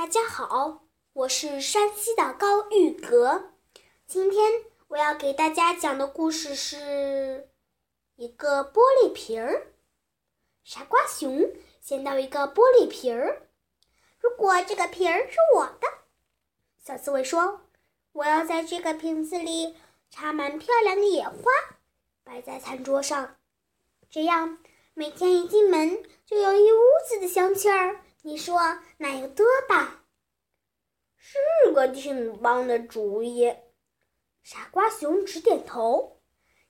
[0.00, 3.50] 大家好，我是山西的高玉格。
[4.06, 7.50] 今天我要给大家讲的故事是
[8.16, 9.74] 一个玻璃瓶儿。
[10.64, 11.52] 傻瓜熊
[11.82, 13.50] 捡到一个玻璃瓶儿，
[14.18, 15.86] 如果这个瓶儿是我的，
[16.82, 17.60] 小刺猬说
[18.12, 19.76] ：“我要在这个瓶子里
[20.08, 21.34] 插满漂亮的野花，
[22.24, 23.36] 摆在餐桌上，
[24.08, 24.60] 这样
[24.94, 30.04] 每天一进门就有一屋子的香气儿。”你说那有多棒？
[31.16, 31.38] 是
[31.72, 33.54] 个挺棒的主意。
[34.42, 36.18] 傻瓜熊直点头。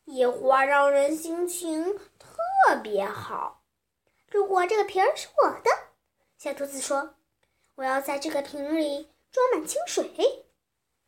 [0.05, 3.63] 野花让人心情特别好。
[4.29, 5.71] 如果这个瓶儿是我的，
[6.37, 7.15] 小兔子说
[7.77, 10.47] ：“我要在这个瓶里装满清水，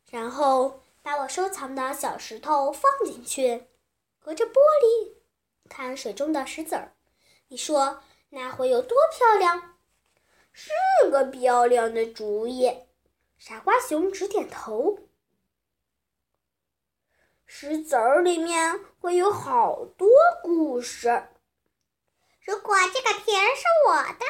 [0.09, 3.67] 然后把我收藏的小石头放进去，
[4.19, 5.15] 隔着玻璃
[5.67, 6.95] 看水中的石子儿。
[7.49, 9.71] 你说那会有多漂亮？”
[10.53, 10.71] 是
[11.11, 12.71] 个漂亮的主意，
[13.37, 14.99] 傻瓜熊直点头。
[17.45, 20.07] 石子儿里面会有好多
[20.43, 21.27] 故事。
[22.45, 24.25] 如果这个瓶是我的，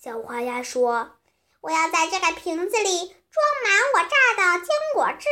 [0.00, 1.16] 小花鸭说
[1.60, 5.28] ：“我要在这个瓶子里装满我榨的浆果汁，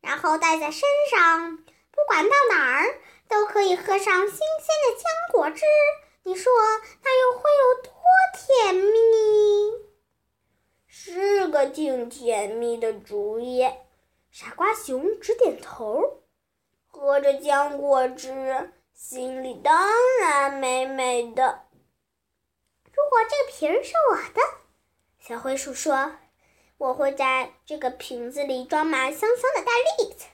[0.00, 5.64] 然后带在身上，不管到哪儿都可以喝上新鲜的浆果汁。
[6.22, 6.52] 你说
[7.02, 7.92] 那又会有多
[8.36, 8.90] 甜蜜？”
[11.70, 13.66] 挺甜蜜的主意，
[14.30, 16.24] 傻瓜熊直点头。
[16.86, 19.90] 喝着浆果汁，心里当
[20.20, 21.62] 然美美的。
[22.84, 24.42] 如果这个瓶是我的，
[25.18, 26.16] 小灰鼠说
[26.76, 30.26] ：“我会在这个瓶子里装满香香的大栗子，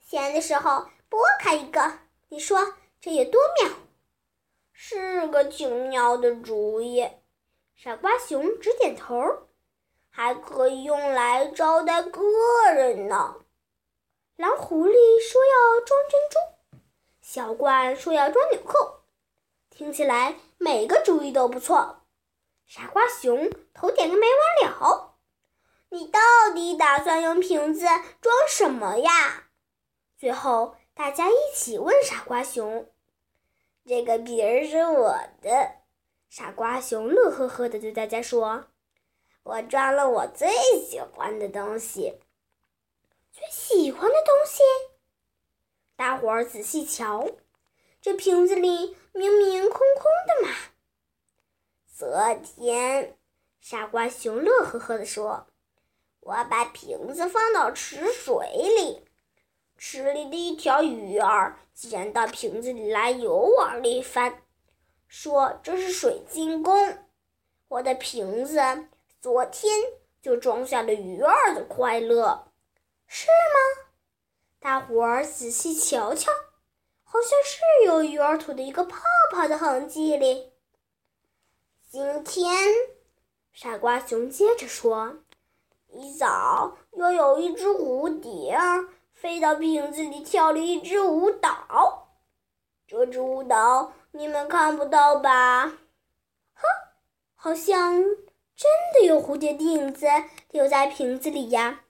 [0.00, 2.00] 闲的时候剥开一个。
[2.28, 3.76] 你说这有多妙？”
[4.72, 7.08] 是个挺妙的主意，
[7.76, 9.16] 傻瓜熊直点头。
[10.10, 12.20] 还可以用来招待客
[12.74, 13.36] 人呢。
[14.36, 16.80] 蓝狐狸说要装珍珠，
[17.20, 19.00] 小怪说要装纽扣，
[19.70, 22.02] 听起来每个主意都不错。
[22.66, 25.16] 傻瓜熊头点个没完了。
[25.90, 26.20] 你到
[26.54, 27.84] 底打算用瓶子
[28.20, 29.48] 装什么呀？
[30.16, 32.88] 最后大家一起问傻瓜熊
[33.84, 35.72] ：“这个瓶儿是我的。”
[36.30, 38.66] 傻瓜熊乐呵呵地对大家说。
[39.50, 40.48] 我装了我最
[40.88, 42.20] 喜欢的东西。
[43.32, 44.62] 最喜欢的东西？
[45.96, 47.28] 大伙儿仔细瞧，
[48.00, 50.54] 这瓶子里明明空空的嘛。
[51.92, 52.08] 昨
[52.44, 53.18] 天，
[53.60, 55.48] 傻瓜熊乐呵呵地说
[56.20, 58.46] ：“我把瓶子放到池水
[58.78, 59.04] 里，
[59.76, 64.42] 池里的一条鱼儿竟然到瓶子里来游玩了一番，
[65.08, 66.98] 说这是水晶宫。
[67.66, 68.60] 我的瓶子。”
[69.20, 69.70] 昨天
[70.22, 72.46] 就装下了鱼儿的快乐，
[73.06, 73.90] 是吗？
[74.58, 76.32] 大伙儿仔细瞧瞧，
[77.04, 78.96] 好像是有鱼儿吐的一个泡
[79.30, 80.54] 泡的痕迹哩。
[81.90, 82.48] 今天，
[83.52, 85.18] 傻瓜熊接着说
[85.92, 88.58] ：“一早又有一只蝴蝶
[89.12, 92.08] 飞到瓶子里跳了一支舞蹈，
[92.86, 95.66] 这支舞蹈你们看不到吧？
[96.54, 96.62] 哼，
[97.34, 98.02] 好像……”
[98.60, 100.06] 真的有蝴蝶的影子
[100.50, 101.84] 留在瓶子里呀！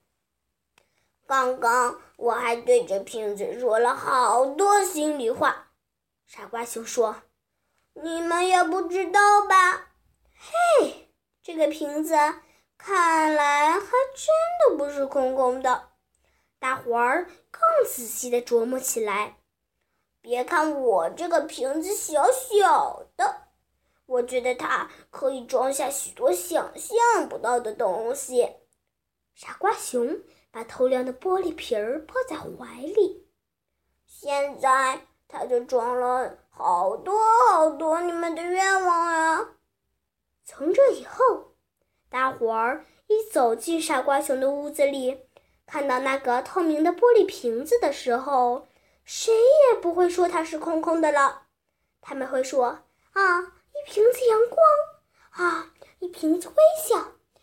[1.26, 5.72] 刚刚我还对着瓶子说了好多心里话。
[6.28, 7.22] 傻瓜熊说
[8.00, 9.88] ：“你们也不知道吧？”
[10.78, 11.10] 嘿，
[11.42, 12.14] 这个瓶子
[12.78, 14.28] 看来还真
[14.60, 15.88] 的不是空空的。
[16.60, 19.38] 大伙儿更仔细地琢磨起来。
[20.20, 23.49] 别看我这个瓶子小小的。
[24.10, 28.56] 我觉得它可以装下许多想象不到的东西。
[29.36, 33.28] 傻瓜熊把透亮的玻璃瓶儿抱在怀里，
[34.04, 37.14] 现在它就装了好多
[37.52, 39.50] 好多你们的愿望啊！
[40.44, 41.52] 从这以后，
[42.08, 45.20] 大伙儿一走进傻瓜熊的屋子里，
[45.66, 48.66] 看到那个透明的玻璃瓶子的时候，
[49.04, 51.42] 谁也不会说它是空空的了。
[52.00, 52.80] 他们会说
[53.14, 54.58] ：“啊。”一瓶子阳光
[55.30, 56.54] 啊，一瓶子微
[56.86, 56.98] 笑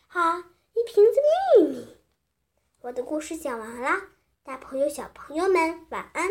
[0.07, 0.37] 啊，
[0.73, 1.19] 一瓶子
[1.57, 1.97] 秘密。
[2.81, 4.01] 我的故事讲完了，
[4.43, 6.29] 大朋友小朋友们晚安。